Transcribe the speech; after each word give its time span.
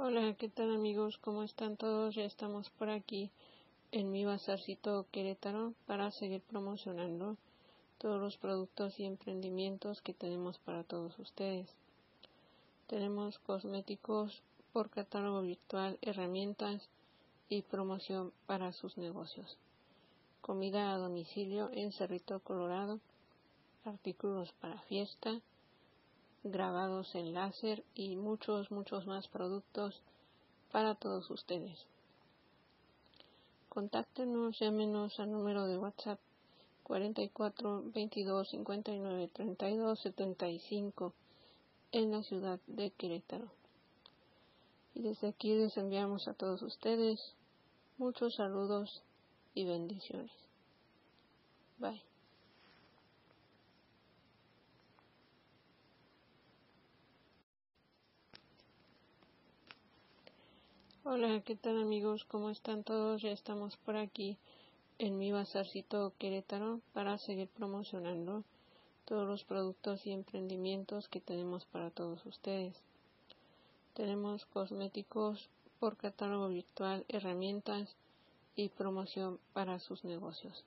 Hola, 0.00 0.32
¿qué 0.38 0.48
tal 0.48 0.72
amigos? 0.72 1.18
¿Cómo 1.18 1.42
están 1.42 1.76
todos? 1.76 2.14
Ya 2.14 2.22
estamos 2.22 2.70
por 2.70 2.88
aquí 2.88 3.32
en 3.90 4.12
mi 4.12 4.24
bazarcito 4.24 5.06
Querétaro 5.10 5.74
para 5.88 6.12
seguir 6.12 6.40
promocionando 6.40 7.36
todos 7.98 8.20
los 8.20 8.36
productos 8.36 9.00
y 9.00 9.06
emprendimientos 9.06 10.00
que 10.00 10.14
tenemos 10.14 10.56
para 10.60 10.84
todos 10.84 11.18
ustedes. 11.18 11.66
Tenemos 12.86 13.40
cosméticos 13.40 14.40
por 14.72 14.88
catálogo 14.88 15.42
virtual, 15.42 15.98
herramientas 16.00 16.88
y 17.48 17.62
promoción 17.62 18.32
para 18.46 18.72
sus 18.72 18.98
negocios. 18.98 19.58
Comida 20.42 20.94
a 20.94 20.98
domicilio 20.98 21.70
en 21.72 21.90
Cerrito 21.90 22.38
Colorado, 22.38 23.00
artículos 23.84 24.52
para 24.60 24.78
fiesta, 24.82 25.40
grabados 26.50 27.14
en 27.14 27.34
láser 27.34 27.84
y 27.94 28.16
muchos, 28.16 28.70
muchos 28.70 29.06
más 29.06 29.28
productos 29.28 30.02
para 30.70 30.94
todos 30.94 31.30
ustedes. 31.30 31.78
Contáctenos, 33.68 34.58
llámenos 34.58 35.18
al 35.20 35.30
número 35.30 35.66
de 35.66 35.78
WhatsApp 35.78 36.18
44 36.82 37.82
22 37.94 38.48
59 38.48 39.28
32 39.28 40.00
75 40.00 41.12
en 41.92 42.10
la 42.10 42.22
ciudad 42.22 42.58
de 42.66 42.90
Querétaro. 42.90 43.48
Y 44.94 45.02
desde 45.02 45.28
aquí 45.28 45.54
les 45.54 45.76
enviamos 45.76 46.26
a 46.28 46.34
todos 46.34 46.62
ustedes 46.62 47.34
muchos 47.98 48.36
saludos 48.36 49.02
y 49.54 49.64
bendiciones. 49.64 50.32
Bye. 51.78 52.02
Hola, 61.10 61.40
¿qué 61.40 61.56
tal 61.56 61.80
amigos? 61.80 62.26
¿Cómo 62.26 62.50
están 62.50 62.84
todos? 62.84 63.22
Ya 63.22 63.30
estamos 63.30 63.78
por 63.78 63.96
aquí 63.96 64.36
en 64.98 65.16
mi 65.16 65.32
bazarcito 65.32 66.12
Querétaro 66.18 66.82
para 66.92 67.16
seguir 67.16 67.48
promocionando 67.48 68.44
todos 69.06 69.26
los 69.26 69.42
productos 69.42 70.06
y 70.06 70.12
emprendimientos 70.12 71.08
que 71.08 71.22
tenemos 71.22 71.64
para 71.64 71.88
todos 71.88 72.26
ustedes. 72.26 72.76
Tenemos 73.94 74.44
cosméticos 74.44 75.48
por 75.80 75.96
catálogo 75.96 76.50
virtual, 76.50 77.06
herramientas 77.08 77.96
y 78.54 78.68
promoción 78.68 79.38
para 79.54 79.78
sus 79.78 80.04
negocios. 80.04 80.62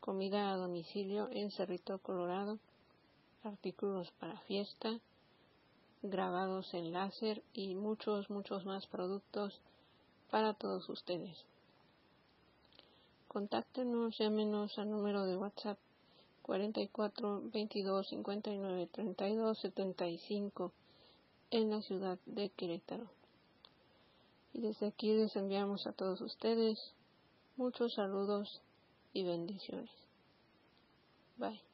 Comida 0.00 0.52
a 0.52 0.56
domicilio 0.56 1.28
en 1.32 1.50
Cerrito 1.50 1.98
Colorado, 1.98 2.58
artículos 3.44 4.10
para 4.12 4.38
fiesta, 4.38 5.00
grabados 6.02 6.72
en 6.74 6.92
láser 6.92 7.42
y 7.52 7.74
muchos, 7.74 8.30
muchos 8.30 8.64
más 8.64 8.86
productos 8.86 9.60
para 10.30 10.54
todos 10.54 10.88
ustedes. 10.88 11.44
Contáctenos, 13.28 14.16
llámenos 14.18 14.78
al 14.78 14.90
número 14.90 15.24
de 15.24 15.36
WhatsApp 15.36 15.78
44 16.42 17.42
22 17.52 18.08
59 18.08 18.86
32 18.86 19.58
75 19.58 20.72
en 21.50 21.70
la 21.70 21.82
ciudad 21.82 22.18
de 22.26 22.50
Querétaro. 22.50 23.06
Y 24.52 24.60
desde 24.60 24.88
aquí 24.88 25.12
les 25.12 25.36
enviamos 25.36 25.86
a 25.86 25.92
todos 25.92 26.20
ustedes 26.20 26.78
muchos 27.56 27.94
saludos 27.94 28.60
y 29.12 29.22
bendiciones. 29.22 29.90
Bye. 31.36 31.69